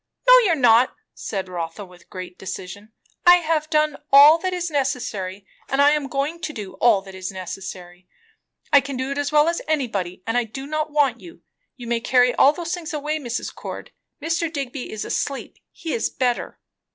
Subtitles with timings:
[0.27, 2.91] "No, you are not," said Rotha with great decision.
[3.27, 7.13] "I have done all that is necessary, and I am going to do all that
[7.13, 8.07] is necessary.
[8.73, 11.43] I can do it as well as anybody; and I do not want you.
[11.75, 13.53] You may carry all those things away, Mrs.
[13.53, 13.91] Cord.
[14.19, 14.51] Mr.
[14.51, 16.57] Digby is asleep; he is better."